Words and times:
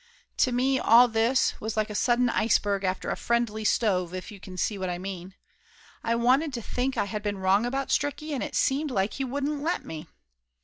To 0.37 0.51
me 0.51 0.79
all 0.79 1.07
this 1.07 1.53
was 1.61 1.77
like 1.77 1.91
a 1.91 1.93
sudden 1.93 2.27
iceberg 2.27 2.83
after 2.83 3.11
a 3.11 3.15
friendly 3.15 3.63
stove 3.63 4.15
if 4.15 4.31
you 4.31 4.39
can 4.39 4.57
see 4.57 4.75
what 4.79 4.89
I 4.89 4.97
mean. 4.97 5.35
I 6.03 6.15
wanted 6.15 6.53
to 6.53 6.61
think 6.63 6.97
I 6.97 7.05
had 7.05 7.21
been 7.21 7.37
wrong 7.37 7.67
about 7.67 7.89
Stricky 7.89 8.31
and 8.31 8.41
it 8.41 8.55
seemed 8.55 8.89
like 8.89 9.13
he 9.13 9.23
wouldn't 9.25 9.61
let 9.61 9.85
me. 9.85 10.07